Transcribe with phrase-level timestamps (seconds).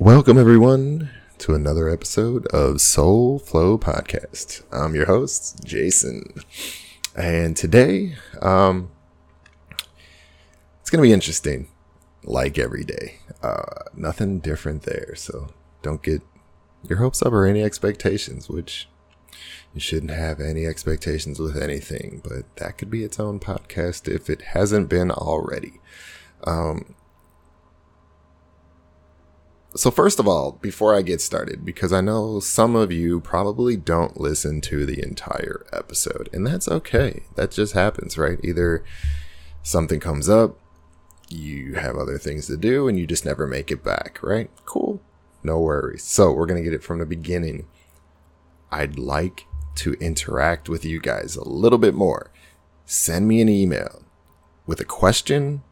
[0.00, 4.62] Welcome, everyone, to another episode of Soul Flow Podcast.
[4.72, 6.32] I'm your host, Jason.
[7.14, 8.90] And today, um,
[10.80, 11.68] it's going to be interesting,
[12.24, 13.18] like every day.
[13.42, 15.14] Uh, nothing different there.
[15.14, 15.52] So
[15.82, 16.22] don't get
[16.88, 18.88] your hopes up or any expectations, which
[19.74, 24.30] you shouldn't have any expectations with anything, but that could be its own podcast if
[24.30, 25.80] it hasn't been already.
[26.44, 26.94] Um,
[29.74, 33.76] so, first of all, before I get started, because I know some of you probably
[33.76, 37.22] don't listen to the entire episode, and that's okay.
[37.36, 38.38] That just happens, right?
[38.44, 38.84] Either
[39.62, 40.58] something comes up,
[41.30, 44.50] you have other things to do, and you just never make it back, right?
[44.66, 45.00] Cool.
[45.42, 46.04] No worries.
[46.04, 47.66] So, we're going to get it from the beginning.
[48.70, 49.46] I'd like
[49.76, 52.30] to interact with you guys a little bit more.
[52.84, 54.02] Send me an email
[54.66, 55.62] with a question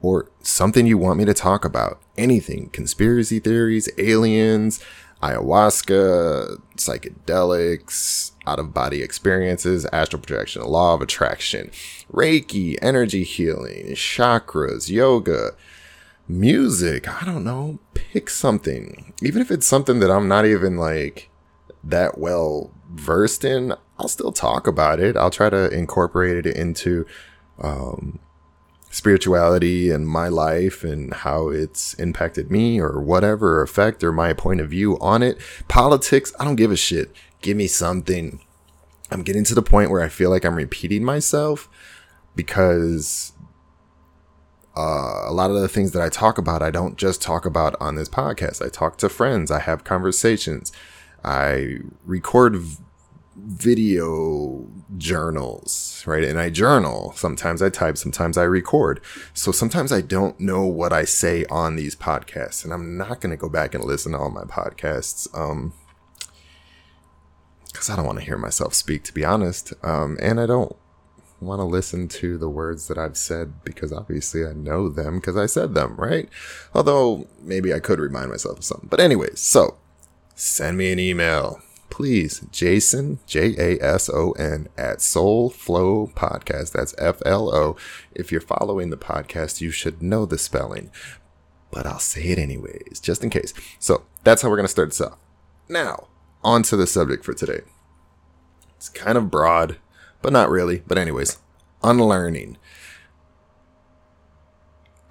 [0.00, 2.00] or something you want me to talk about.
[2.20, 4.84] Anything conspiracy theories, aliens,
[5.22, 11.70] ayahuasca, psychedelics, out of body experiences, astral projection, law of attraction,
[12.12, 15.52] Reiki, energy healing, chakras, yoga,
[16.28, 17.08] music.
[17.08, 17.78] I don't know.
[17.94, 19.14] Pick something.
[19.22, 21.30] Even if it's something that I'm not even like
[21.82, 25.16] that well versed in, I'll still talk about it.
[25.16, 27.06] I'll try to incorporate it into
[27.58, 28.18] um,
[28.90, 34.60] spirituality and my life and how it's impacted me or whatever effect or my point
[34.60, 35.38] of view on it.
[35.68, 37.14] Politics, I don't give a shit.
[37.40, 38.40] Give me something.
[39.10, 41.68] I'm getting to the point where I feel like I'm repeating myself
[42.34, 43.32] because
[44.76, 47.76] uh, a lot of the things that I talk about, I don't just talk about
[47.80, 48.64] on this podcast.
[48.64, 50.72] I talk to friends, I have conversations,
[51.24, 52.56] I record
[53.46, 56.24] video journals, right?
[56.24, 57.12] And I journal.
[57.16, 59.00] Sometimes I type, sometimes I record.
[59.34, 63.30] So sometimes I don't know what I say on these podcasts, and I'm not going
[63.30, 65.26] to go back and listen to all my podcasts.
[65.38, 65.72] Um,
[67.72, 69.72] because I don't want to hear myself speak, to be honest.
[69.84, 70.74] Um, and I don't
[71.40, 75.36] want to listen to the words that I've said because obviously I know them because
[75.36, 76.28] I said them, right?
[76.74, 78.88] Although maybe I could remind myself of something.
[78.88, 79.78] But, anyways, so
[80.34, 81.62] send me an email
[82.00, 86.72] please, Jason, J A S O N, at Soul Flow Podcast.
[86.72, 87.76] That's F L O.
[88.14, 90.90] If you're following the podcast, you should know the spelling,
[91.70, 93.52] but I'll say it anyways, just in case.
[93.78, 95.18] So that's how we're going to start this off.
[95.68, 96.08] Now,
[96.42, 97.60] on to the subject for today.
[98.78, 99.76] It's kind of broad,
[100.22, 100.82] but not really.
[100.86, 101.36] But, anyways,
[101.82, 102.56] unlearning.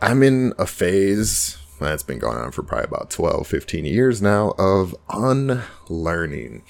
[0.01, 4.53] I'm in a phase that's been going on for probably about 12, 15 years now
[4.57, 6.63] of unlearning.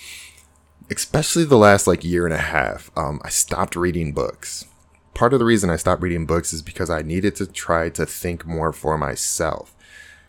[0.91, 2.91] Especially the last like year and a half.
[2.95, 4.65] Um, I stopped reading books.
[5.13, 8.05] Part of the reason I stopped reading books is because I needed to try to
[8.05, 9.75] think more for myself.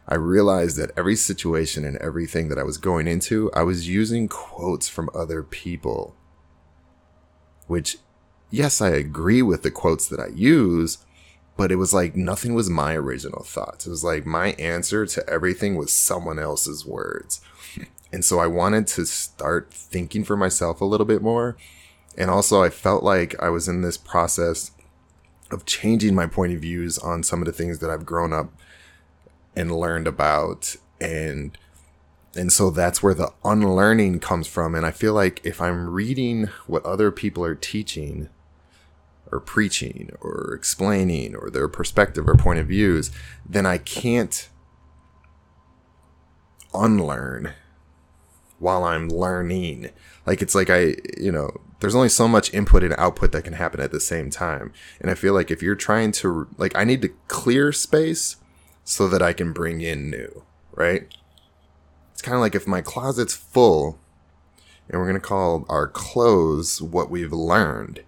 [0.09, 4.27] I realized that every situation and everything that I was going into, I was using
[4.27, 6.17] quotes from other people.
[7.69, 7.99] Which,
[8.51, 10.99] yes, I agree with the quotes that I use,
[11.61, 13.87] but it was like nothing was my original thoughts.
[13.87, 17.43] It was like my answer to everything was someone else's words.
[18.11, 21.59] And so I wanted to start thinking for myself a little bit more.
[22.17, 24.71] And also, I felt like I was in this process
[25.51, 28.51] of changing my point of views on some of the things that I've grown up
[29.55, 30.77] and learned about.
[30.99, 31.59] And
[32.35, 34.75] and so that's where the unlearning comes from.
[34.75, 38.31] And I feel like if I'm reading what other people are teaching,
[39.33, 43.11] or preaching or explaining or their perspective or point of views,
[43.49, 44.49] then I can't
[46.75, 47.53] unlearn
[48.59, 49.91] while I'm learning.
[50.27, 53.55] Like it's like I, you know, there's only so much input and output that can
[53.55, 54.73] happen at the same time.
[55.01, 58.37] And I feel like if you're trying to, like, I need to clear space
[58.85, 61.07] so that I can bring in new, right?
[62.13, 63.99] It's kind of like if my closet's full
[64.89, 68.03] and we're going to call our clothes what we've learned.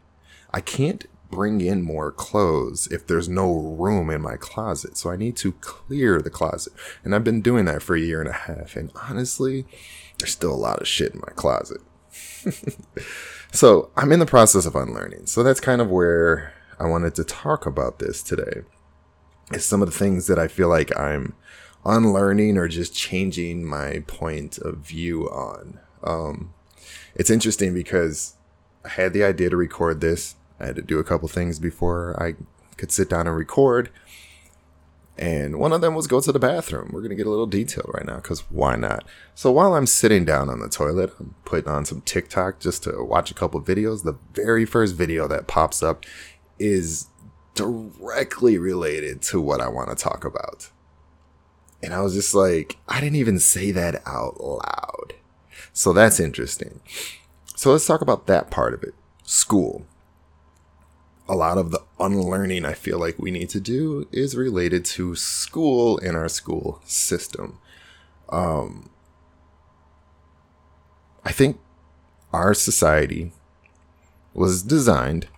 [0.53, 4.97] I can't bring in more clothes if there's no room in my closet.
[4.97, 6.75] So I need to clear the closet.
[7.03, 8.77] And I've been doing that for a year and a half.
[8.77, 9.67] And honestly,
[10.19, 11.81] there's still a lot of shit in my closet.
[13.53, 15.27] so I'm in the process of unlearning.
[15.27, 18.63] So that's kind of where I wanted to talk about this today.
[19.53, 21.35] Is some of the things that I feel like I'm
[21.85, 25.81] unlearning or just changing my point of view on.
[26.05, 26.55] Um,
[27.15, 28.37] it's interesting because
[28.85, 32.17] I had the idea to record this I had to do a couple things before
[32.23, 32.37] I
[32.77, 33.91] could sit down and record.
[35.19, 36.91] And one of them was go to the bathroom.
[36.93, 39.05] We're going to get a little detailed right now because why not?
[39.35, 43.05] So while I'm sitting down on the toilet, I'm putting on some TikTok just to
[43.05, 44.05] watch a couple videos.
[44.05, 46.05] The very first video that pops up
[46.59, 47.09] is
[47.55, 50.71] directly related to what I want to talk about.
[51.83, 55.15] And I was just like, I didn't even say that out loud.
[55.73, 56.81] So that's interesting.
[57.57, 58.95] So let's talk about that part of it
[59.25, 59.87] school.
[61.29, 65.15] A lot of the unlearning I feel like we need to do is related to
[65.15, 67.59] school in our school system.
[68.29, 68.91] Um,
[71.25, 71.61] I think
[72.33, 73.33] our society
[74.35, 75.29] was designed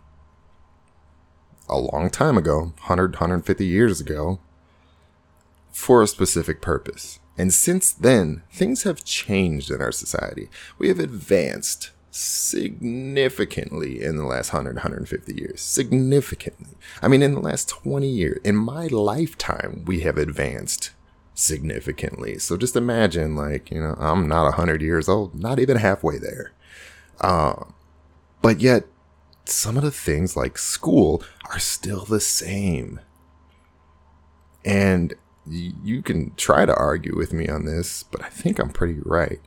[1.69, 4.38] a long time ago 100 150 years ago
[5.72, 10.48] for a specific purpose and since then things have changed in our society
[10.78, 15.61] we have advanced significantly in the last 100 150 years.
[15.61, 16.76] Significantly.
[17.02, 18.40] I mean in the last 20 years.
[18.44, 20.93] In my lifetime we have advanced
[21.34, 22.38] significantly.
[22.38, 26.52] So just imagine like you know i'm not 100 years old not even halfway there.
[27.20, 27.64] Uh,
[28.43, 28.84] but yet
[29.44, 33.00] some of the things like school are still the same.
[34.64, 35.14] And
[35.46, 39.40] you can try to argue with me on this, but I think I'm pretty right.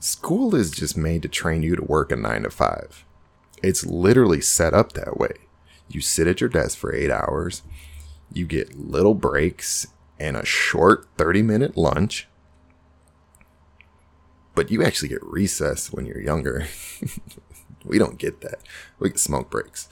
[0.00, 3.04] School is just made to train you to work a nine to five.
[3.62, 5.32] It's literally set up that way.
[5.88, 7.62] You sit at your desk for eight hours,
[8.32, 9.86] you get little breaks
[10.20, 12.28] and a short 30 minute lunch,
[14.54, 16.68] but you actually get recess when you're younger.
[17.84, 18.60] We don't get that.
[18.98, 19.88] We get smoke breaks.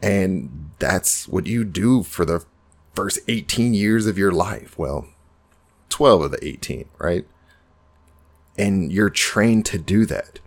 [0.00, 2.44] And that's what you do for the
[2.94, 4.78] first 18 years of your life.
[4.78, 5.06] Well,
[5.90, 7.26] 12 of the 18, right?
[8.58, 10.40] And you're trained to do that.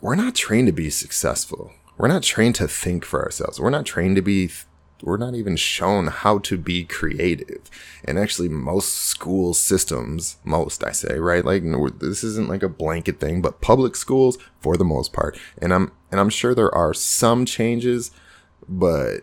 [0.00, 1.72] We're not trained to be successful.
[1.96, 3.60] We're not trained to think for ourselves.
[3.60, 4.50] We're not trained to be
[5.02, 7.68] we're not even shown how to be creative.
[8.04, 11.44] And actually, most school systems, most I say, right?
[11.44, 11.64] Like
[11.98, 15.92] this isn't like a blanket thing, but public schools, for the most part, and I'm
[16.10, 18.12] and I'm sure there are some changes,
[18.68, 19.20] but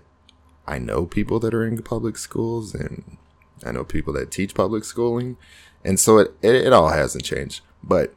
[0.67, 3.17] I know people that are in public schools, and
[3.65, 5.37] I know people that teach public schooling,
[5.83, 8.13] and so it it, it all hasn't changed, but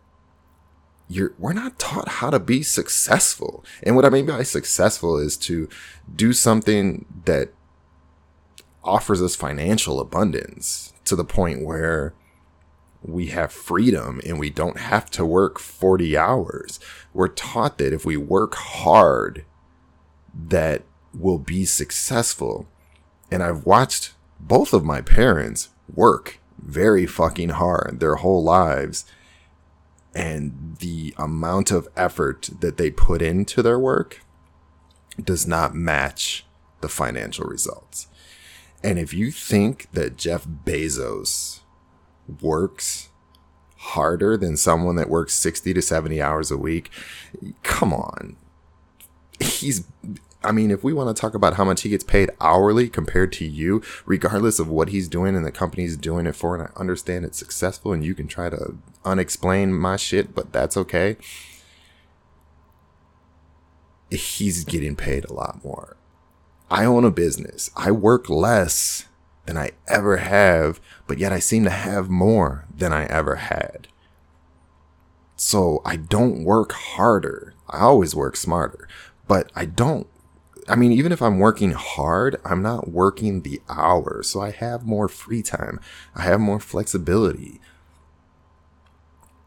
[1.09, 3.65] you're we're not taught how to be successful.
[3.83, 5.69] And what I mean by successful is to
[6.15, 7.53] do something that
[8.85, 12.15] offers us financial abundance to the point where
[13.03, 16.79] we have freedom and we don't have to work 40 hours.
[17.13, 19.45] We're taught that if we work hard
[20.35, 20.83] that
[21.13, 22.67] we'll be successful.
[23.31, 29.05] And I've watched both of my parents work very fucking hard their whole lives
[30.15, 34.23] and the amount of effort that they put into their work
[35.23, 36.45] does not match
[36.81, 38.09] the financial results.
[38.83, 41.61] And if you think that Jeff Bezos
[42.41, 43.09] works
[43.77, 46.91] harder than someone that works 60 to 70 hours a week,
[47.63, 48.37] come on.
[49.41, 49.85] He's
[50.45, 53.33] I mean, if we want to talk about how much he gets paid hourly compared
[53.35, 56.81] to you, regardless of what he's doing and the company's doing it for, and I
[56.81, 61.17] understand it's successful and you can try to unexplain my shit, but that's okay.
[64.11, 65.97] He's getting paid a lot more.
[66.71, 67.71] I own a business.
[67.77, 69.07] I work less
[69.47, 73.89] than I ever have, but yet I seem to have more than I ever had.
[75.37, 77.55] So I don't work harder.
[77.69, 78.89] I always work smarter,
[79.27, 80.07] but I don't
[80.69, 84.29] I mean, even if I'm working hard, I'm not working the hours.
[84.29, 85.81] So I have more free time.
[86.15, 87.61] I have more flexibility.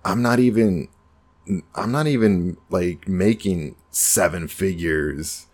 [0.03, 0.89] I'm not even,
[1.73, 5.47] I'm not even like making seven figures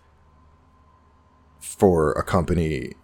[1.60, 2.94] for a company.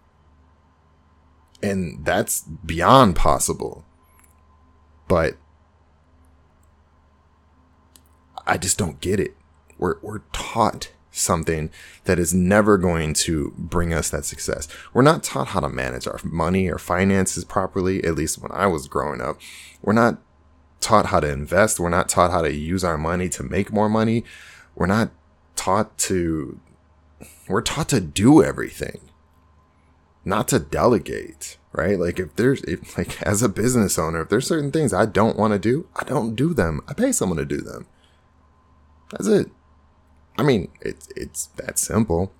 [1.62, 3.84] And that's beyond possible.
[5.06, 5.36] But
[8.46, 9.34] I just don't get it.
[9.78, 11.70] We're, we're taught something
[12.04, 14.68] that is never going to bring us that success.
[14.92, 18.66] We're not taught how to manage our money or finances properly, at least when I
[18.66, 19.38] was growing up.
[19.82, 20.18] We're not
[20.80, 21.80] taught how to invest.
[21.80, 24.24] We're not taught how to use our money to make more money.
[24.74, 25.10] We're not
[25.56, 26.60] taught to,
[27.48, 29.00] we're taught to do everything,
[30.24, 31.98] not to delegate, right?
[31.98, 35.36] Like if there's, if, like as a business owner, if there's certain things I don't
[35.36, 36.80] want to do, I don't do them.
[36.86, 37.86] I pay someone to do them.
[39.10, 39.50] That's it.
[40.38, 42.32] I mean, it's it's that simple.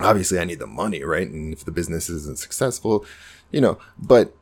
[0.00, 1.28] Obviously, I need the money, right?
[1.28, 3.04] And if the business isn't successful,
[3.52, 4.34] you know, but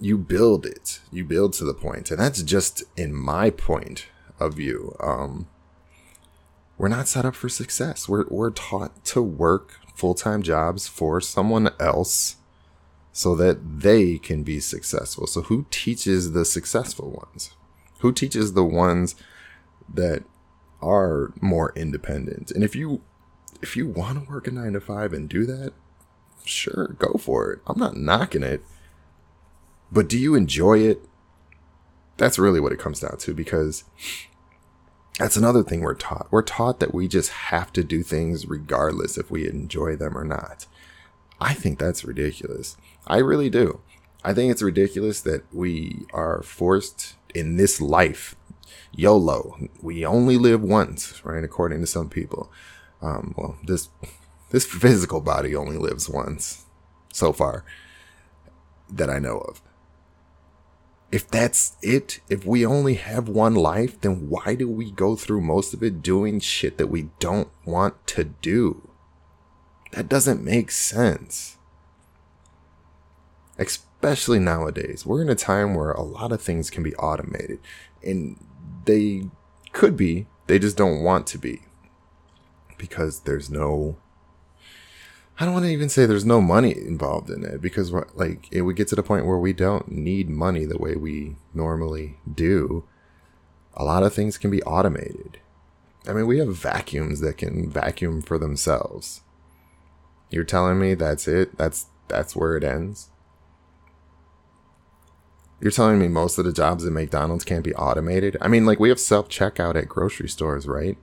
[0.00, 4.06] you build it, you build to the point, and that's just in my point
[4.38, 4.94] of view.
[5.00, 5.46] Um,
[6.76, 8.08] we're not set up for success.
[8.08, 12.36] We're we're taught to work full time jobs for someone else
[13.12, 15.26] so that they can be successful.
[15.26, 17.52] So who teaches the successful ones?
[18.00, 19.14] Who teaches the ones
[19.92, 20.24] that
[20.84, 22.50] are more independent.
[22.50, 23.02] And if you
[23.62, 25.72] if you want to work a 9 to 5 and do that,
[26.44, 27.60] sure, go for it.
[27.66, 28.62] I'm not knocking it.
[29.90, 31.00] But do you enjoy it?
[32.16, 33.84] That's really what it comes down to because
[35.18, 36.26] that's another thing we're taught.
[36.30, 40.24] We're taught that we just have to do things regardless if we enjoy them or
[40.24, 40.66] not.
[41.40, 42.76] I think that's ridiculous.
[43.06, 43.80] I really do.
[44.24, 48.34] I think it's ridiculous that we are forced in this life,
[48.92, 49.68] YOLO.
[49.82, 51.44] We only live once, right?
[51.44, 52.50] According to some people.
[53.02, 53.88] Um, well, this
[54.50, 56.64] this physical body only lives once,
[57.12, 57.64] so far,
[58.88, 59.60] that I know of.
[61.10, 65.42] If that's it, if we only have one life, then why do we go through
[65.42, 68.90] most of it doing shit that we don't want to do?
[69.92, 71.56] That doesn't make sense
[73.58, 75.06] especially nowadays.
[75.06, 77.58] We're in a time where a lot of things can be automated,
[78.02, 78.36] and
[78.84, 79.28] they
[79.72, 81.62] could be, they just don't want to be
[82.78, 83.96] because there's no.
[85.38, 88.62] I don't want to even say there's no money involved in it because like it
[88.62, 92.84] would get to the point where we don't need money the way we normally do.
[93.74, 95.38] A lot of things can be automated.
[96.06, 99.22] I mean, we have vacuums that can vacuum for themselves.
[100.30, 101.56] You're telling me that's it?
[101.58, 103.08] That's that's where it ends?
[105.64, 108.36] You're telling me most of the jobs at McDonald's can't be automated?
[108.38, 110.98] I mean, like we have self checkout at grocery stores, right?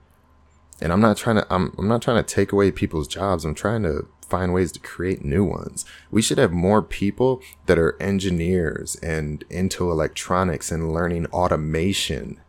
[0.80, 3.44] And I'm not trying to I'm I'm not trying to take away people's jobs.
[3.44, 5.84] I'm trying to find ways to create new ones.
[6.12, 12.39] We should have more people that are engineers and into electronics and learning automation.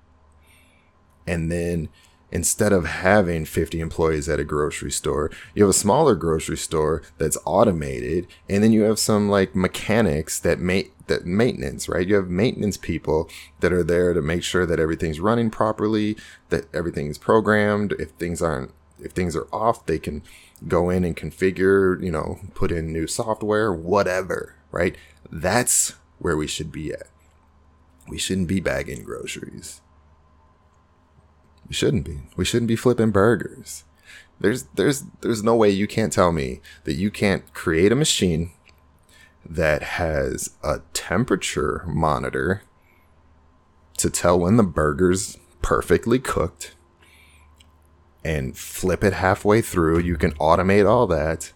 [1.27, 1.89] And then
[2.33, 7.03] instead of having 50 employees at a grocery store, you have a smaller grocery store
[7.19, 12.07] that's automated, and then you have some like mechanics that make that maintenance, right?
[12.07, 13.29] You have maintenance people
[13.61, 16.17] that are there to make sure that everything's running properly,
[16.51, 17.93] that everything's programmed.
[17.99, 20.23] If things aren't if things are off, they can
[20.69, 24.97] go in and configure, you know, put in new software, whatever, right?
[25.31, 27.09] That's where we should be at.
[28.09, 29.81] We shouldn't be bagging groceries.
[31.69, 32.21] We shouldn't be.
[32.37, 33.85] We shouldn't be flipping burgers.
[34.41, 38.51] There's there's there's no way you can't tell me that you can't create a machine
[39.45, 42.63] that has a temperature monitor
[43.99, 46.75] to tell when the burger's perfectly cooked
[48.25, 49.99] and flip it halfway through.
[49.99, 51.53] You can automate all that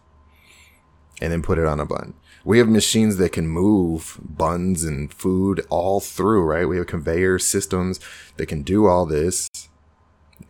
[1.21, 2.14] and then put it on a bun.
[2.45, 6.69] We have machines that can move buns and food all through, right?
[6.69, 7.99] We have conveyor systems
[8.37, 9.49] that can do all this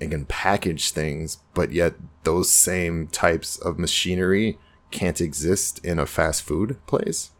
[0.01, 4.59] and can package things, but yet those same types of machinery
[4.97, 7.31] can't exist in a fast food place.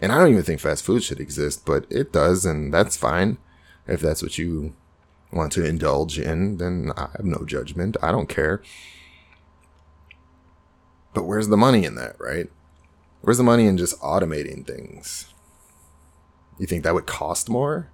[0.00, 3.36] And I don't even think fast food should exist, but it does, and that's fine.
[3.88, 4.74] If that's what you
[5.32, 7.96] want to indulge in, then I have no judgment.
[8.00, 8.62] I don't care.
[11.12, 12.48] But where's the money in that, right?
[13.22, 15.26] Where's the money in just automating things?
[16.58, 17.90] You think that would cost more?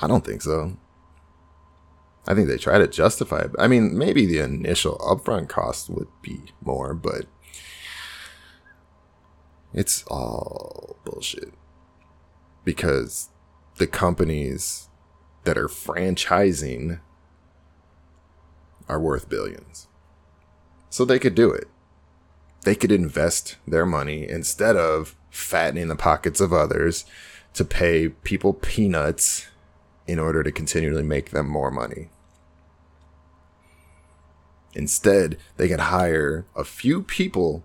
[0.00, 0.78] I don't think so.
[2.26, 3.50] I think they try to justify it.
[3.58, 7.26] I mean, maybe the initial upfront cost would be more, but
[9.72, 11.52] it's all bullshit.
[12.64, 13.28] Because
[13.76, 14.88] the companies
[15.44, 17.00] that are franchising
[18.88, 19.86] are worth billions.
[20.90, 21.68] So they could do it.
[22.64, 27.04] They could invest their money instead of fattening the pockets of others
[27.54, 29.46] to pay people peanuts
[30.06, 32.08] in order to continually make them more money.
[34.74, 37.64] Instead, they could hire a few people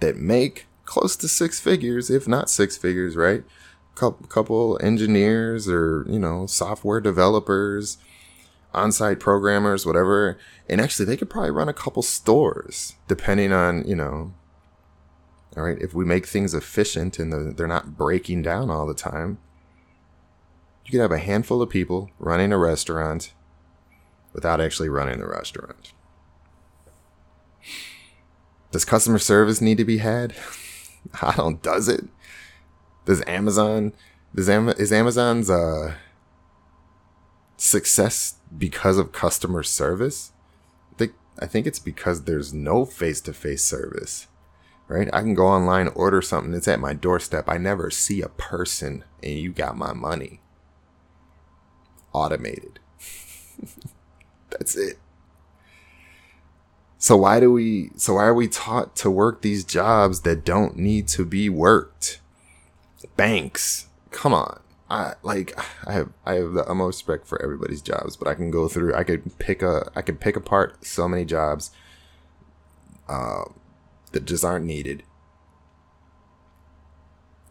[0.00, 3.44] that make close to six figures, if not six figures, right?
[3.94, 7.96] Couple, couple engineers or, you know, software developers,
[8.74, 10.36] on site programmers, whatever.
[10.68, 14.34] And actually, they could probably run a couple stores depending on, you know,
[15.56, 19.38] all right, if we make things efficient and they're not breaking down all the time,
[20.84, 23.32] you could have a handful of people running a restaurant
[24.34, 25.94] without actually running the restaurant.
[28.70, 30.34] Does customer service need to be had?
[31.22, 31.62] I don't.
[31.62, 32.04] Does it?
[33.04, 33.92] Does Amazon?
[34.34, 35.94] Does Am- is Amazon's uh,
[37.56, 40.32] success because of customer service?
[40.92, 44.28] I think I think it's because there's no face to face service.
[44.88, 45.08] Right?
[45.12, 47.48] I can go online, order something that's at my doorstep.
[47.48, 50.40] I never see a person, and you got my money.
[52.12, 52.78] Automated.
[54.50, 54.98] that's it.
[57.02, 60.76] So why do we so why are we taught to work these jobs that don't
[60.76, 62.20] need to be worked?
[63.16, 63.88] Banks.
[64.12, 64.60] Come on.
[64.88, 68.52] I like I have I have the utmost respect for everybody's jobs, but I can
[68.52, 71.72] go through I could pick a I could pick apart so many jobs
[73.08, 73.46] uh,
[74.12, 75.02] that just aren't needed.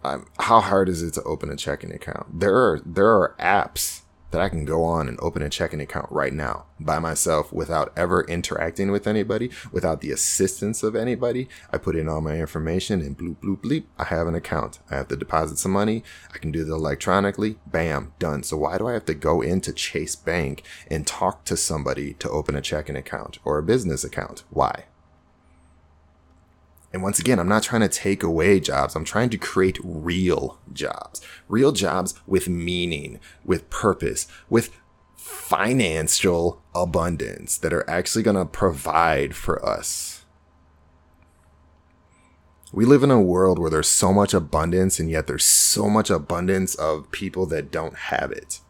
[0.02, 2.40] I'm, how hard is it to open a checking account?
[2.40, 4.01] There are there are apps
[4.32, 7.94] that I can go on and open a checking account right now by myself without
[7.96, 11.48] ever interacting with anybody, without the assistance of anybody.
[11.72, 13.84] I put in all my information and bloop bloop bleep.
[13.98, 14.80] I have an account.
[14.90, 16.04] I have to deposit some money.
[16.34, 17.58] I can do it electronically.
[17.68, 18.44] Bam, done.
[18.44, 22.30] So why do I have to go into Chase Bank and talk to somebody to
[22.30, 24.44] open a checking account or a business account?
[24.50, 24.86] Why?
[26.94, 28.96] And once again, I'm not trying to take away jobs.
[28.96, 34.72] I'm trying to create real jobs, real jobs with meaning, with purpose, with
[35.16, 40.26] financial abundance that are actually going to provide for us.
[42.74, 46.10] We live in a world where there's so much abundance, and yet there's so much
[46.10, 48.62] abundance of people that don't have it.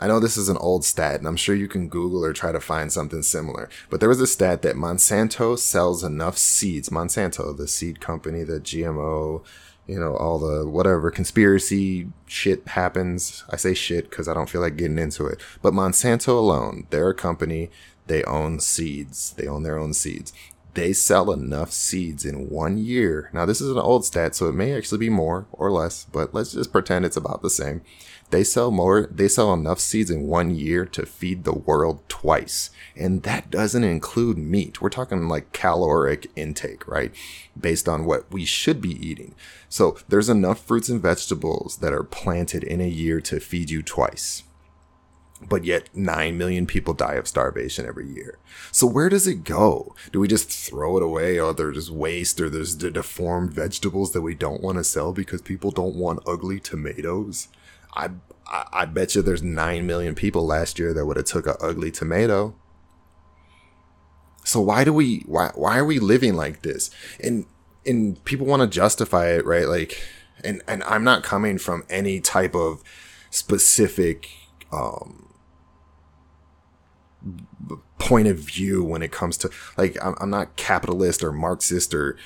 [0.00, 2.50] I know this is an old stat, and I'm sure you can Google or try
[2.50, 3.68] to find something similar.
[3.90, 6.88] But there was a stat that Monsanto sells enough seeds.
[6.88, 9.44] Monsanto, the seed company, the GMO,
[9.86, 13.44] you know, all the whatever conspiracy shit happens.
[13.50, 15.40] I say shit because I don't feel like getting into it.
[15.62, 17.70] But Monsanto alone, they're a company.
[18.06, 19.32] They own seeds.
[19.36, 20.32] They own their own seeds.
[20.74, 23.30] They sell enough seeds in one year.
[23.32, 26.34] Now, this is an old stat, so it may actually be more or less, but
[26.34, 27.82] let's just pretend it's about the same
[28.34, 32.70] they sell more, they sell enough seeds in one year to feed the world twice.
[32.96, 34.82] And that doesn't include meat.
[34.82, 37.12] We're talking like caloric intake, right?
[37.58, 39.36] Based on what we should be eating.
[39.68, 43.82] So there's enough fruits and vegetables that are planted in a year to feed you
[43.82, 44.42] twice
[45.46, 48.38] but yet 9 million people die of starvation every year.
[48.72, 49.94] So where does it go?
[50.10, 54.22] Do we just throw it away or there's waste or there's the deformed vegetables that
[54.22, 57.48] we don't want to sell because people don't want ugly tomatoes?
[57.94, 58.10] I,
[58.72, 61.90] I, bet you there's nine million people last year that would have took a ugly
[61.90, 62.54] tomato.
[64.44, 66.90] So why do we why why are we living like this?
[67.22, 67.46] And
[67.86, 69.66] and people want to justify it, right?
[69.66, 70.02] Like,
[70.42, 72.82] and and I'm not coming from any type of
[73.30, 74.28] specific
[74.70, 75.32] um
[77.98, 82.18] point of view when it comes to like I'm, I'm not capitalist or Marxist or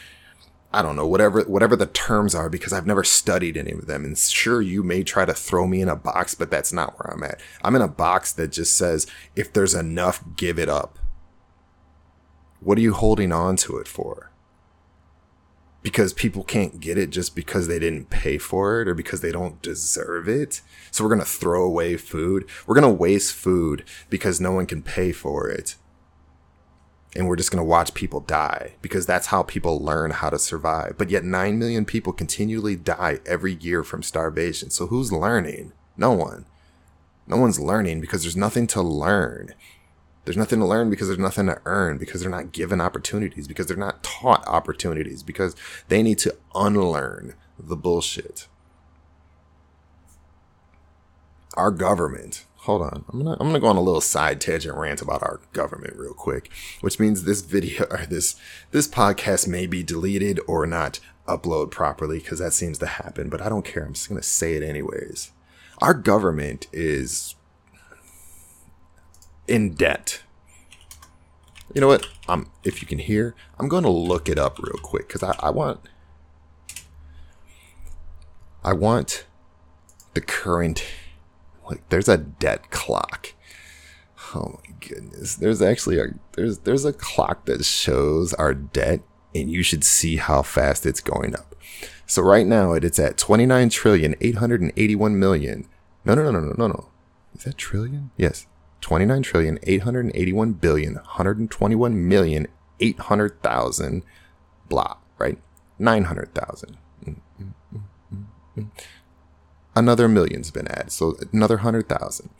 [0.70, 4.04] I don't know, whatever whatever the terms are because I've never studied any of them.
[4.04, 7.14] And sure, you may try to throw me in a box, but that's not where
[7.14, 7.40] I'm at.
[7.62, 10.98] I'm in a box that just says if there's enough, give it up.
[12.60, 14.30] What are you holding on to it for?
[15.80, 19.32] Because people can't get it just because they didn't pay for it or because they
[19.32, 20.60] don't deserve it.
[20.90, 22.46] So we're going to throw away food.
[22.66, 25.76] We're going to waste food because no one can pay for it
[27.18, 30.38] and we're just going to watch people die because that's how people learn how to
[30.38, 30.94] survive.
[30.96, 34.70] But yet 9 million people continually die every year from starvation.
[34.70, 35.72] So who's learning?
[35.96, 36.46] No one.
[37.26, 39.52] No one's learning because there's nothing to learn.
[40.24, 43.66] There's nothing to learn because there's nothing to earn because they're not given opportunities because
[43.66, 45.56] they're not taught opportunities because
[45.88, 48.46] they need to unlearn the bullshit.
[51.54, 53.02] Our government hold on.
[53.08, 56.12] I'm gonna I'm gonna go on a little side tangent rant about our government real
[56.12, 56.50] quick,
[56.82, 58.36] which means this video or this
[58.72, 63.30] this podcast may be deleted or not upload properly because that seems to happen.
[63.30, 63.86] But I don't care.
[63.86, 65.32] I'm just gonna say it anyways.
[65.78, 67.36] Our government is
[69.46, 70.20] in debt.
[71.74, 72.06] You know what?
[72.28, 75.48] I'm if you can hear, I'm to look it up real quick because I, I
[75.48, 75.80] want
[78.62, 79.24] I want
[80.12, 80.84] the current
[81.68, 83.34] like there's a debt clock.
[84.34, 85.36] Oh my goodness.
[85.36, 89.00] There's actually a there's there's a clock that shows our debt
[89.34, 91.54] and you should see how fast it's going up.
[92.06, 95.68] So right now it, it's at 29 trillion 881 million.
[96.04, 96.88] No, no, no, no, no, no, no.
[97.34, 98.10] Is that trillion?
[98.16, 98.46] Yes.
[98.80, 102.46] 29 trillion 881 billion 121 million
[102.80, 104.02] 800,000
[104.68, 105.38] blah, right?
[105.78, 106.76] 900,000.
[107.04, 107.52] Mm, mm,
[108.56, 108.70] mm,
[109.78, 110.92] another million's been added.
[110.92, 112.30] So another 100,000.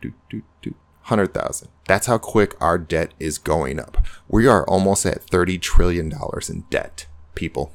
[0.00, 0.74] Do, do, do.
[1.08, 1.68] 100,000.
[1.86, 4.04] That's how quick our debt is going up.
[4.28, 6.12] We are almost at $30 trillion
[6.48, 7.72] in debt, people.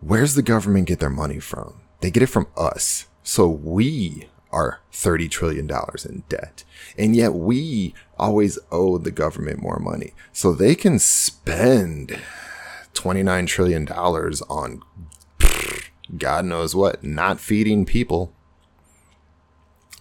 [0.00, 1.82] Where's the government get their money from?
[2.00, 3.06] They get it from us.
[3.22, 5.70] So we are $30 trillion
[6.04, 6.64] in debt.
[6.96, 10.14] And yet we always owe the government more money.
[10.32, 12.18] So they can spend
[12.94, 14.82] $29 trillion on
[16.16, 18.32] God knows what, not feeding people,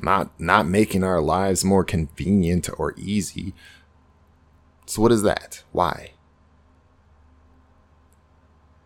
[0.01, 3.53] not not making our lives more convenient or easy.
[4.85, 5.63] So what is that?
[5.71, 6.11] Why?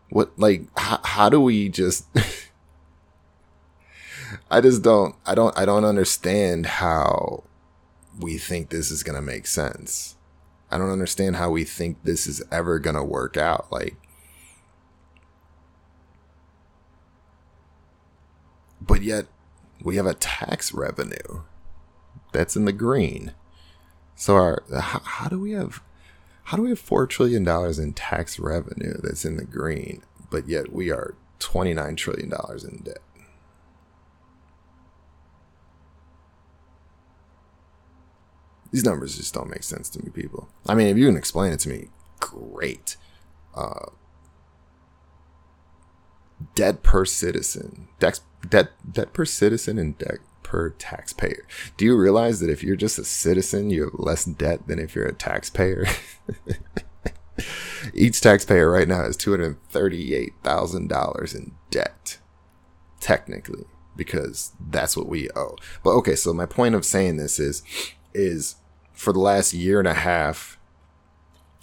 [0.10, 2.06] What like how, how do we just
[4.52, 7.44] I just don't I don't I don't understand how
[8.20, 10.16] we think this is going to make sense.
[10.72, 13.72] I don't understand how we think this is ever going to work out.
[13.72, 13.96] Like,
[18.86, 19.26] but yet
[19.82, 21.42] we have a tax revenue
[22.32, 23.34] that's in the green.
[24.16, 25.82] So our how, how do we have
[26.46, 30.48] how do we have four trillion dollars in tax revenue that's in the green, but
[30.48, 33.00] yet we are twenty nine trillion dollars in debt?
[38.72, 40.50] These numbers just don't make sense to me, people.
[40.68, 41.88] I mean, if you can explain it to me,
[42.20, 42.98] great.
[43.56, 43.86] Uh,
[46.56, 51.46] debt per citizen, debt, debt, debt per citizen, and debt per taxpayer.
[51.78, 54.96] Do you realize that if you're just a citizen, you have less debt than if
[54.96, 55.86] you're a taxpayer?
[57.94, 62.20] Each taxpayer right now has $238,000 in debt,
[63.00, 65.56] technically, because that's what we owe.
[65.84, 67.64] But okay, so my point of saying this is,
[68.14, 68.56] is
[68.94, 70.58] for the last year and a half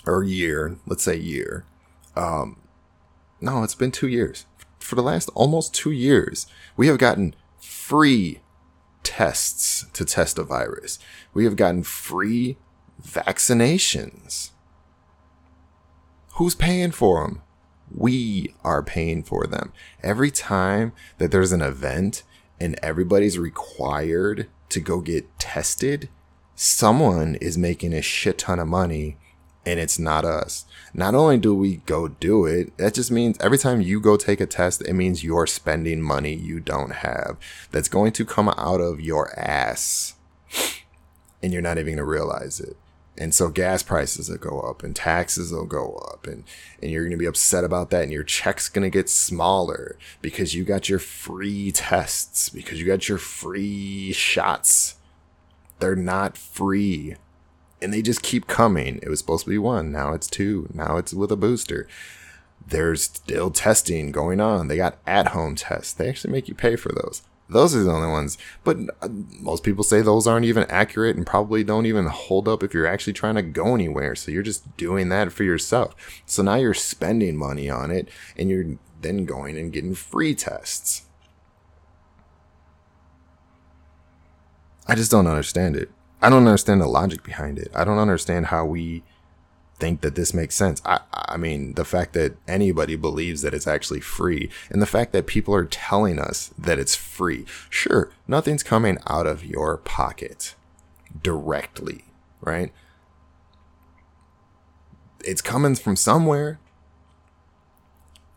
[0.07, 1.65] or year, let's say year.
[2.17, 2.59] Um,
[3.41, 4.47] no, it's been two years.
[4.83, 8.41] For the last almost two years, we have gotten free
[9.03, 10.99] tests to test a virus.
[11.33, 12.57] We have gotten free
[13.03, 14.51] vaccinations.
[16.35, 17.43] Who's paying for them?
[17.95, 19.73] We are paying for them.
[20.03, 22.23] Every time that there's an event
[22.59, 26.09] and everybody's required to go get tested,
[26.55, 29.19] someone is making a shit ton of money
[29.65, 30.65] and it's not us.
[30.95, 34.41] Not only do we go do it, that just means every time you go take
[34.41, 37.37] a test, it means you're spending money you don't have
[37.71, 40.15] that's going to come out of your ass
[41.43, 42.77] and you're not even going to realize it.
[43.19, 46.45] And so gas prices will go up and taxes will go up and,
[46.83, 49.97] and you're going to be upset about that and your check's going to get smaller
[50.23, 54.97] because you got your free tests, because you got your free shots
[55.83, 57.17] they're not free.
[57.83, 59.01] And they just keep coming.
[59.03, 59.91] It was supposed to be one.
[59.91, 60.69] Now it's two.
[60.73, 61.89] Now it's with a booster.
[62.65, 64.69] There's still testing going on.
[64.69, 65.93] They got at home tests.
[65.93, 67.23] They actually make you pay for those.
[67.49, 68.39] Those are the only ones.
[68.65, 69.09] But uh,
[69.41, 72.87] most people say those aren't even accurate and probably don't even hold up if you're
[72.87, 74.15] actually trying to go anywhere.
[74.15, 75.95] So you're just doing that for yourself.
[76.25, 81.03] So now you're spending money on it and you're then going and getting free tests.
[84.87, 85.91] I just don't understand it.
[86.23, 87.71] I don't understand the logic behind it.
[87.75, 89.03] I don't understand how we
[89.79, 90.81] think that this makes sense.
[90.85, 95.13] I, I mean, the fact that anybody believes that it's actually free and the fact
[95.13, 97.45] that people are telling us that it's free.
[97.69, 100.55] Sure, nothing's coming out of your pocket
[101.21, 102.05] directly,
[102.41, 102.73] right?
[105.25, 106.61] It's coming from somewhere.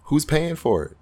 [0.06, 0.98] Who's paying for it?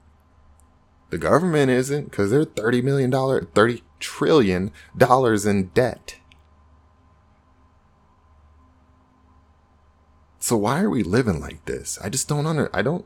[1.09, 6.15] The government isn't because they're $30 million, 30 trillion dollars in debt.
[10.43, 11.97] So why are we living like this?
[12.03, 13.05] I just don't under I don't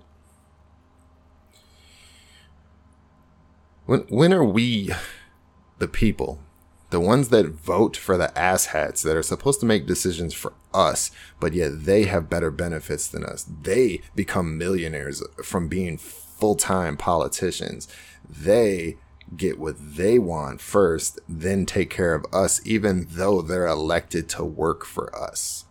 [3.85, 4.89] When when are we
[5.77, 6.39] the people,
[6.89, 11.11] the ones that vote for the asshats that are supposed to make decisions for us,
[11.39, 13.43] but yet they have better benefits than us.
[13.43, 17.87] They become millionaires from being full-time politicians.
[18.27, 18.97] They
[19.35, 24.43] get what they want first, then take care of us, even though they're elected to
[24.43, 25.66] work for us.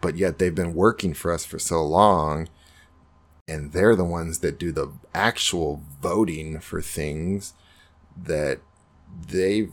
[0.00, 2.48] But yet they've been working for us for so long,
[3.48, 7.54] and they're the ones that do the actual voting for things
[8.16, 8.60] that
[9.28, 9.72] they've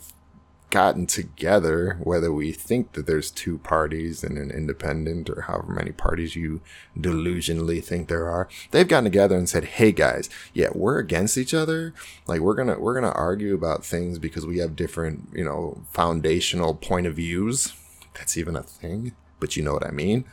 [0.76, 5.92] gotten together, whether we think that there's two parties and an independent or however many
[5.92, 6.60] parties you
[6.98, 11.54] delusionally think there are, they've gotten together and said, "Hey guys, yeah, we're against each
[11.54, 11.94] other.
[12.28, 16.74] Like we're gonna we're gonna argue about things because we have different, you know, foundational
[16.76, 17.74] point of views.
[18.14, 20.26] That's even a thing, but you know what I mean."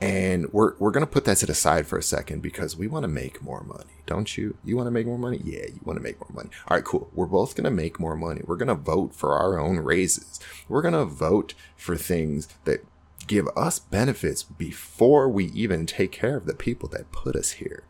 [0.00, 3.04] And we're we're gonna put that to the side for a second because we want
[3.04, 4.56] to make more money, don't you?
[4.64, 5.40] You want to make more money?
[5.44, 6.48] Yeah, you want to make more money.
[6.68, 7.10] All right, cool.
[7.14, 8.40] We're both gonna make more money.
[8.46, 10.40] We're gonna vote for our own raises.
[10.68, 12.86] We're gonna vote for things that
[13.26, 17.84] give us benefits before we even take care of the people that put us here.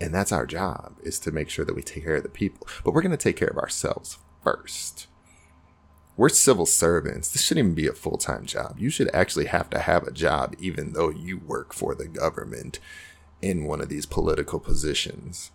[0.00, 2.68] And that's our job is to make sure that we take care of the people.
[2.84, 5.08] But we're gonna take care of ourselves first.
[6.18, 7.28] We're civil servants.
[7.28, 8.74] This shouldn't even be a full time job.
[8.76, 12.80] You should actually have to have a job, even though you work for the government
[13.40, 15.52] in one of these political positions.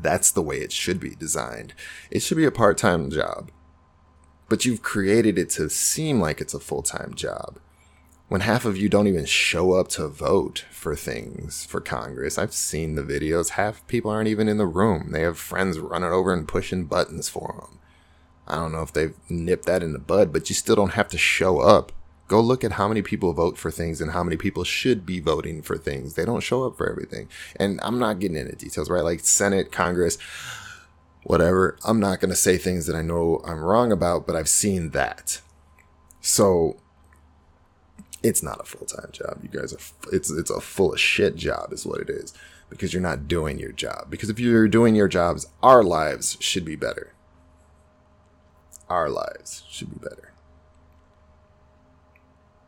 [0.00, 1.74] That's the way it should be designed.
[2.10, 3.50] It should be a part time job.
[4.48, 7.58] But you've created it to seem like it's a full time job.
[8.28, 12.54] When half of you don't even show up to vote for things for Congress, I've
[12.54, 13.50] seen the videos.
[13.50, 15.10] Half people aren't even in the room.
[15.12, 17.78] They have friends running over and pushing buttons for them.
[18.48, 21.08] I don't know if they've nipped that in the bud, but you still don't have
[21.10, 21.92] to show up
[22.28, 25.18] Go look at how many people vote for things and how many people should be
[25.18, 26.12] voting for things.
[26.12, 27.28] They don't show up for everything.
[27.56, 29.02] And I'm not getting into details, right?
[29.02, 30.18] Like Senate, Congress,
[31.22, 31.78] whatever.
[31.86, 34.90] I'm not going to say things that I know I'm wrong about, but I've seen
[34.90, 35.40] that.
[36.20, 36.76] So
[38.22, 39.40] it's not a full-time job.
[39.42, 39.78] You guys are
[40.12, 42.34] it's it's a full of shit job is what it is
[42.68, 44.08] because you're not doing your job.
[44.10, 47.14] Because if you're doing your jobs, our lives should be better.
[48.88, 50.32] Our lives should be better.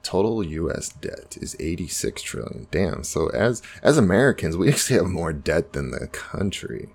[0.02, 2.66] Total US debt is 86 trillion.
[2.70, 3.04] Damn.
[3.04, 6.90] So as as Americans, we actually have more debt than the country.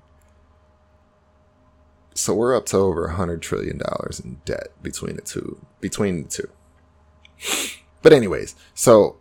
[2.13, 6.29] So we're up to over 100 trillion dollars in debt between the two between the
[6.29, 6.49] two.
[8.01, 9.17] But anyways, so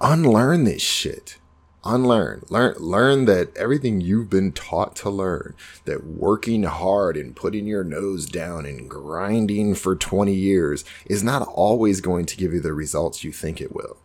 [0.00, 1.38] unlearn this shit
[1.84, 2.44] unlearn.
[2.48, 7.84] Learn learn that everything you've been taught to learn that working hard and putting your
[7.84, 12.72] nose down and grinding for 20 years is not always going to give you the
[12.72, 13.96] results you think it will.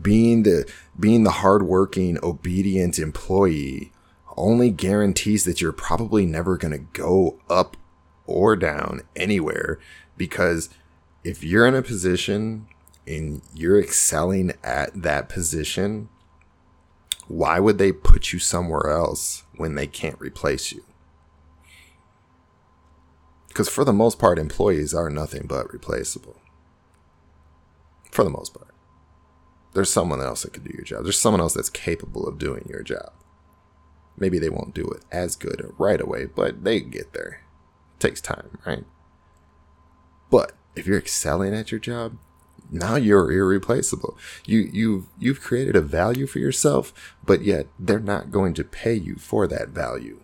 [0.00, 3.92] Being the being the hardworking obedient employee
[4.36, 7.76] only guarantees that you're probably never going to go up
[8.26, 9.78] or down anywhere
[10.16, 10.70] because
[11.24, 12.66] if you're in a position
[13.06, 16.08] and you're excelling at that position
[17.32, 20.84] why would they put you somewhere else when they can't replace you?
[23.48, 26.36] Because for the most part, employees are nothing but replaceable.
[28.10, 28.74] For the most part.
[29.72, 31.04] There's someone else that could do your job.
[31.04, 33.14] There's someone else that's capable of doing your job.
[34.18, 37.40] Maybe they won't do it as good right away, but they get there.
[37.94, 38.84] It takes time, right?
[40.30, 42.18] But if you're excelling at your job,
[42.72, 44.16] now you're irreplaceable.
[44.46, 48.94] You you've you've created a value for yourself, but yet they're not going to pay
[48.94, 50.20] you for that value.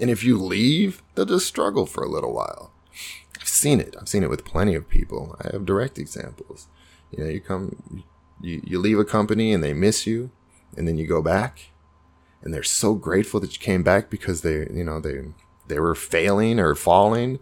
[0.00, 2.72] And if you leave, they'll just struggle for a little while.
[3.38, 3.94] I've seen it.
[4.00, 5.36] I've seen it with plenty of people.
[5.40, 6.66] I have direct examples.
[7.10, 8.04] You know, you come
[8.40, 10.30] you, you leave a company and they miss you,
[10.76, 11.66] and then you go back
[12.42, 15.22] and they're so grateful that you came back because they you know they
[15.68, 17.38] they were failing or falling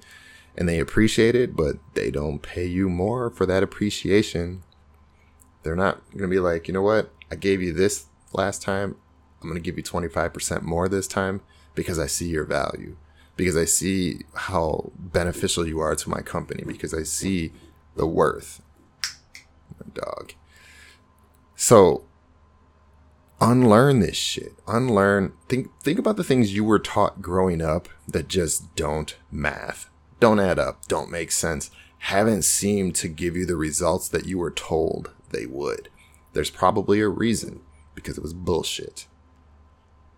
[0.61, 4.63] and they appreciate it, but they don't pay you more for that appreciation.
[5.63, 7.11] They're not going to be like, you know what?
[7.31, 8.97] I gave you this last time.
[9.41, 11.41] I'm going to give you 25% more this time
[11.75, 12.99] because I see your value,
[13.37, 17.53] because I see how beneficial you are to my company, because I see
[17.97, 18.61] the worth.
[19.95, 20.35] Dog.
[21.57, 22.05] So
[23.41, 24.53] unlearn this shit.
[24.69, 25.33] Unlearn.
[25.49, 29.90] Think think about the things you were taught growing up that just don't math
[30.21, 34.39] don't add up, don't make sense, haven't seemed to give you the results that you
[34.39, 35.89] were told they would.
[36.33, 37.61] There's probably a reason
[37.95, 39.07] because it was bullshit.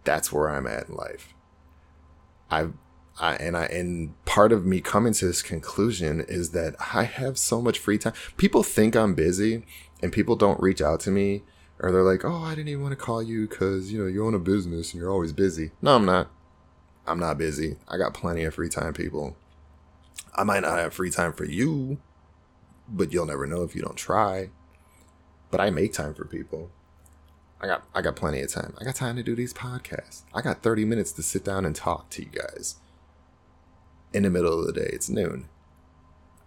[0.04, 1.34] That's where I'm at in life.
[2.50, 2.74] I've
[3.20, 7.38] I, and I and part of me coming to this conclusion is that I have
[7.38, 8.14] so much free time.
[8.36, 9.64] People think I'm busy,
[10.02, 11.42] and people don't reach out to me,
[11.78, 14.24] or they're like, "Oh, I didn't even want to call you because you know you
[14.24, 16.30] own a business and you're always busy." No, I'm not.
[17.06, 17.76] I'm not busy.
[17.88, 19.36] I got plenty of free time, people.
[20.34, 21.98] I might not have free time for you,
[22.88, 24.50] but you'll never know if you don't try.
[25.50, 26.70] But I make time for people.
[27.60, 28.74] I got I got plenty of time.
[28.80, 30.22] I got time to do these podcasts.
[30.34, 32.76] I got 30 minutes to sit down and talk to you guys.
[34.12, 35.48] In the middle of the day, it's noon.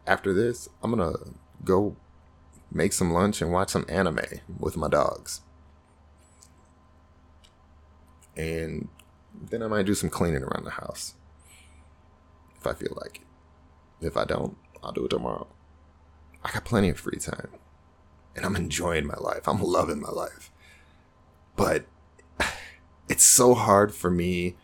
[0.06, 1.96] After this, I'm going to go
[2.72, 4.20] make some lunch and watch some anime
[4.60, 5.42] with my dogs.
[8.36, 8.90] And
[9.34, 11.16] then I might do some cleaning around the house
[12.58, 13.28] if I feel like it.
[14.02, 15.48] If I don't, I'll do it tomorrow.
[16.44, 17.50] I got plenty of free time.
[18.36, 19.48] And I'm enjoying my life.
[19.48, 20.52] I'm loving my life.
[21.56, 21.86] But
[23.10, 24.56] it's so hard for me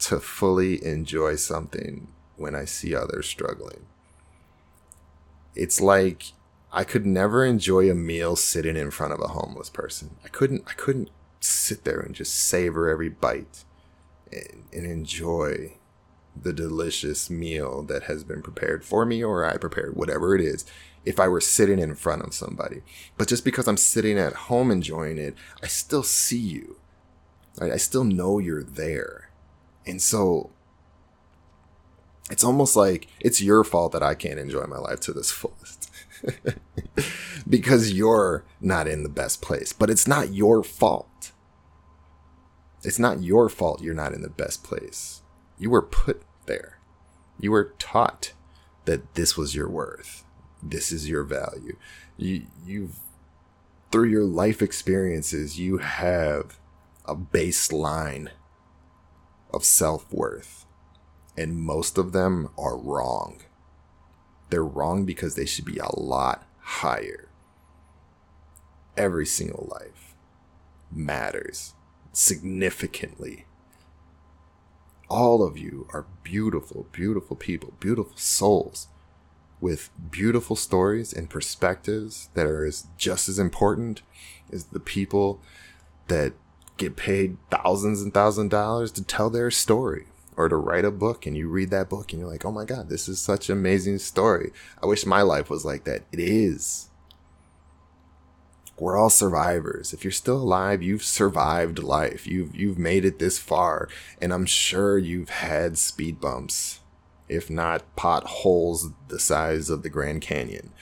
[0.00, 3.86] to fully enjoy something when I see others struggling.
[5.54, 6.32] It's like
[6.72, 10.16] I could never enjoy a meal sitting in front of a homeless person.
[10.24, 13.64] I couldn't I couldn't sit there and just savor every bite
[14.32, 15.74] and, and enjoy
[16.40, 20.64] the delicious meal that has been prepared for me or I prepared, whatever it is,
[21.04, 22.82] if I were sitting in front of somebody.
[23.16, 26.76] But just because I'm sitting at home enjoying it, I still see you.
[27.58, 27.72] Right?
[27.72, 29.30] I still know you're there.
[29.86, 30.50] And so
[32.30, 35.90] it's almost like it's your fault that I can't enjoy my life to this fullest.
[37.48, 39.72] because you're not in the best place.
[39.72, 41.32] But it's not your fault.
[42.82, 45.22] It's not your fault you're not in the best place.
[45.60, 46.78] You were put there.
[47.38, 48.32] You were taught
[48.86, 50.24] that this was your worth.
[50.62, 51.76] This is your value.
[52.16, 52.98] You you've
[53.92, 56.58] through your life experiences, you have
[57.04, 58.28] a baseline
[59.52, 60.64] of self-worth.
[61.36, 63.42] And most of them are wrong.
[64.48, 67.28] They're wrong because they should be a lot higher.
[68.96, 70.14] Every single life
[70.90, 71.74] matters
[72.12, 73.46] significantly.
[75.10, 78.86] All of you are beautiful, beautiful people, beautiful souls
[79.60, 84.02] with beautiful stories and perspectives that are as, just as important
[84.52, 85.40] as the people
[86.06, 86.32] that
[86.76, 90.90] get paid thousands and thousands of dollars to tell their story or to write a
[90.92, 93.50] book and you read that book and you're like, oh my God, this is such
[93.50, 94.52] an amazing story.
[94.80, 96.04] I wish my life was like that.
[96.12, 96.89] It is.
[98.80, 99.92] We're all survivors.
[99.92, 102.26] If you're still alive, you've survived life.
[102.26, 103.88] You've you've made it this far,
[104.22, 106.80] and I'm sure you've had speed bumps
[107.28, 110.72] if not potholes the size of the Grand Canyon.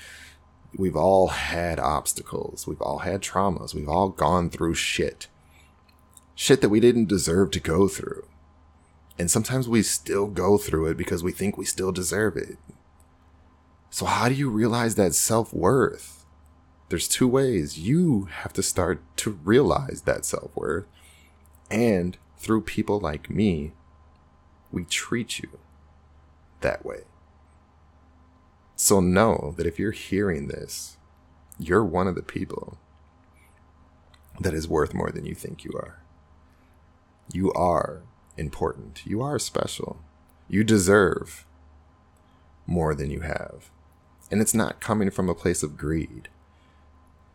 [0.74, 2.66] We've all had obstacles.
[2.66, 3.74] We've all had traumas.
[3.74, 5.26] We've all gone through shit.
[6.34, 8.26] Shit that we didn't deserve to go through.
[9.18, 12.56] And sometimes we still go through it because we think we still deserve it.
[13.90, 16.17] So, how do you realize that self worth?
[16.88, 17.79] There's two ways.
[17.79, 20.87] You have to start to realize that self worth.
[21.70, 23.72] And through people like me,
[24.72, 25.59] we treat you
[26.61, 27.01] that way.
[28.77, 30.96] So know that if you're hearing this,
[31.59, 32.79] you're one of the people
[34.40, 36.03] that is worth more than you think you are.
[37.33, 38.03] You are
[38.37, 39.03] important.
[39.05, 39.98] You are special.
[40.48, 41.44] You deserve
[42.66, 43.70] more than you have.
[44.31, 46.29] And it's not coming from a place of greed.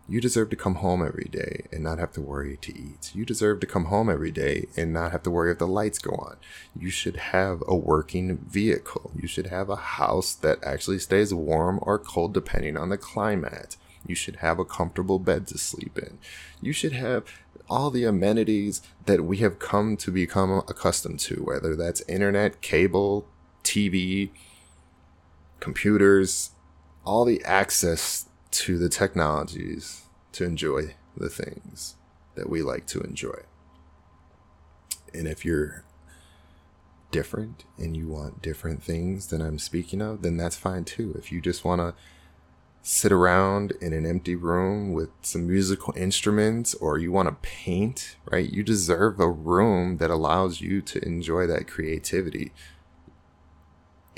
[0.07, 3.11] You deserve to come home every day and not have to worry to eat.
[3.15, 5.97] You deserve to come home every day and not have to worry if the lights
[5.97, 6.35] go on.
[6.77, 9.11] You should have a working vehicle.
[9.15, 13.77] You should have a house that actually stays warm or cold depending on the climate.
[14.05, 16.17] You should have a comfortable bed to sleep in.
[16.61, 17.23] You should have
[17.69, 23.25] all the amenities that we have come to become accustomed to, whether that's internet, cable,
[23.63, 24.31] TV,
[25.61, 26.51] computers,
[27.05, 31.95] all the access to the technologies to enjoy the things
[32.35, 33.39] that we like to enjoy.
[35.13, 35.83] And if you're
[37.11, 41.13] different and you want different things than I'm speaking of, then that's fine too.
[41.17, 41.93] If you just want to
[42.81, 48.17] sit around in an empty room with some musical instruments or you want to paint,
[48.29, 48.51] right?
[48.51, 52.51] You deserve a room that allows you to enjoy that creativity.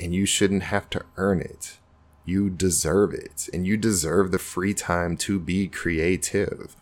[0.00, 1.78] And you shouldn't have to earn it.
[2.26, 6.76] You deserve it, and you deserve the free time to be creative.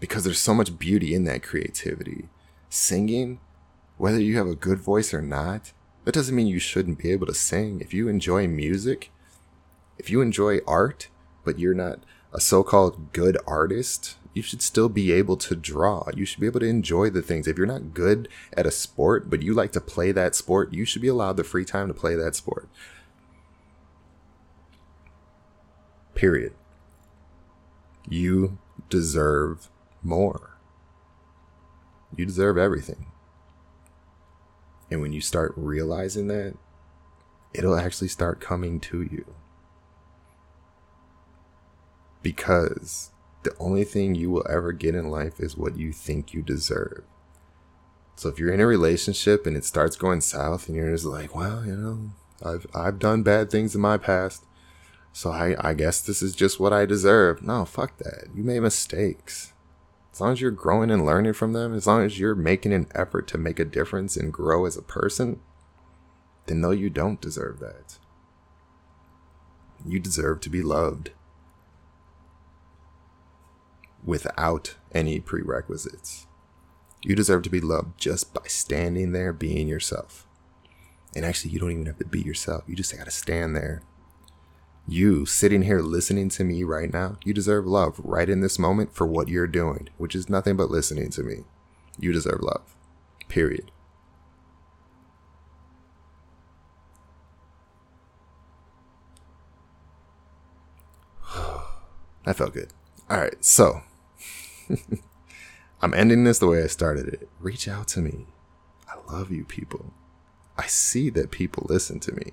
[0.00, 2.30] Because there's so much beauty in that creativity.
[2.70, 3.40] Singing,
[3.98, 5.72] whether you have a good voice or not,
[6.04, 7.80] that doesn't mean you shouldn't be able to sing.
[7.80, 9.12] If you enjoy music,
[9.98, 11.08] if you enjoy art,
[11.44, 12.00] but you're not
[12.32, 16.08] a so called good artist, you should still be able to draw.
[16.16, 17.46] You should be able to enjoy the things.
[17.46, 20.86] If you're not good at a sport, but you like to play that sport, you
[20.86, 22.68] should be allowed the free time to play that sport.
[26.20, 26.52] Period.
[28.06, 28.58] You
[28.90, 29.70] deserve
[30.02, 30.58] more.
[32.14, 33.06] You deserve everything.
[34.90, 36.58] And when you start realizing that,
[37.54, 39.24] it'll actually start coming to you.
[42.20, 46.42] Because the only thing you will ever get in life is what you think you
[46.42, 47.02] deserve.
[48.16, 51.34] So if you're in a relationship and it starts going south and you're just like,
[51.34, 52.10] well, you know,
[52.44, 54.44] I've I've done bad things in my past.
[55.12, 57.42] So I, I guess this is just what I deserve.
[57.42, 58.28] No, fuck that.
[58.34, 59.52] You made mistakes.
[60.12, 62.86] As long as you're growing and learning from them, as long as you're making an
[62.94, 65.40] effort to make a difference and grow as a person,
[66.46, 67.98] then no, you don't deserve that.
[69.84, 71.10] You deserve to be loved
[74.04, 76.26] without any prerequisites.
[77.02, 80.26] You deserve to be loved just by standing there being yourself.
[81.14, 82.64] And actually, you don't even have to be yourself.
[82.66, 83.82] You just got to stand there
[84.90, 88.92] you sitting here listening to me right now, you deserve love right in this moment
[88.92, 91.44] for what you're doing, which is nothing but listening to me.
[91.98, 92.74] You deserve love.
[93.28, 93.70] Period.
[102.24, 102.72] that felt good.
[103.08, 103.82] All right, so
[105.80, 107.28] I'm ending this the way I started it.
[107.38, 108.26] Reach out to me.
[108.88, 109.92] I love you, people.
[110.58, 112.32] I see that people listen to me.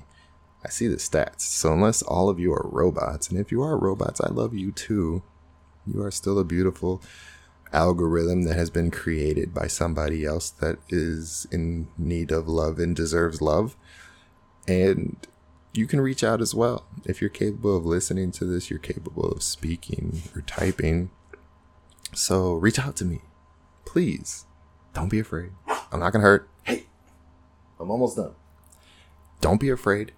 [0.67, 1.41] I see the stats.
[1.41, 4.73] So unless all of you are robots, and if you are robots, I love you
[4.73, 5.23] too.
[5.85, 7.01] You are still a beautiful
[7.71, 12.93] algorithm that has been created by somebody else that is in need of love and
[12.93, 13.77] deserves love.
[14.67, 15.15] And
[15.73, 16.85] you can reach out as well.
[17.05, 21.11] If you're capable of listening to this, you're capable of speaking or typing.
[22.13, 23.21] So reach out to me.
[23.85, 24.45] Please.
[24.93, 25.51] Don't be afraid.
[25.93, 26.49] I'm not going to hurt.
[26.63, 26.87] Hey,
[27.79, 28.35] I'm almost done.
[29.39, 30.11] Don't be afraid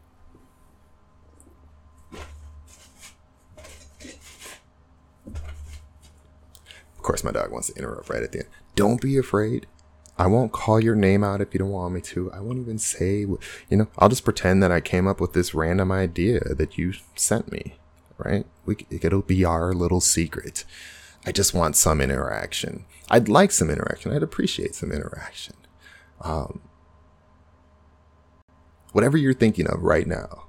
[7.09, 8.49] course, my dog wants to interrupt right at the end.
[8.75, 9.65] Don't be afraid.
[10.19, 12.31] I won't call your name out if you don't want me to.
[12.31, 13.37] I won't even say, you
[13.71, 17.51] know, I'll just pretend that I came up with this random idea that you sent
[17.51, 17.79] me,
[18.17, 18.45] right?
[18.65, 20.65] We, it'll be our little secret.
[21.25, 22.85] I just want some interaction.
[23.09, 24.11] I'd like some interaction.
[24.11, 25.55] I'd appreciate some interaction.
[26.21, 26.61] Um,
[28.91, 30.48] whatever you're thinking of right now,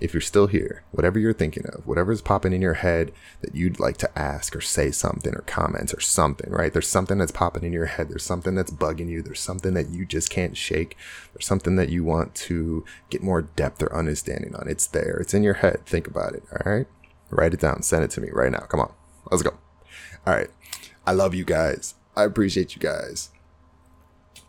[0.00, 3.80] if you're still here, whatever you're thinking of, whatever's popping in your head that you'd
[3.80, 6.72] like to ask or say something or comment or something, right?
[6.72, 8.08] There's something that's popping in your head.
[8.08, 9.22] There's something that's bugging you.
[9.22, 10.96] There's something that you just can't shake.
[11.32, 14.68] There's something that you want to get more depth or understanding on.
[14.68, 15.16] It's there.
[15.16, 15.84] It's in your head.
[15.86, 16.44] Think about it.
[16.52, 16.86] All right.
[17.30, 17.82] Write it down.
[17.82, 18.60] Send it to me right now.
[18.60, 18.92] Come on.
[19.30, 19.58] Let's go.
[20.26, 20.50] All right.
[21.06, 21.94] I love you guys.
[22.16, 23.30] I appreciate you guys.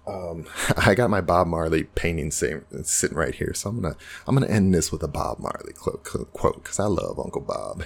[0.09, 0.45] Um,
[0.77, 3.95] I got my Bob Marley painting same, sitting right here, so I'm gonna
[4.27, 6.03] I'm gonna end this with a Bob Marley quote
[6.63, 7.83] because I love Uncle Bob.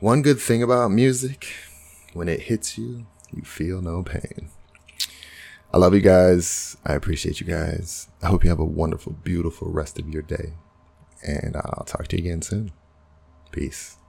[0.00, 1.46] One good thing about music,
[2.12, 4.50] when it hits you, you feel no pain.
[5.72, 6.76] I love you guys.
[6.84, 8.08] I appreciate you guys.
[8.22, 10.52] I hope you have a wonderful, beautiful rest of your day,
[11.26, 12.72] and I'll talk to you again soon.
[13.50, 13.96] Peace.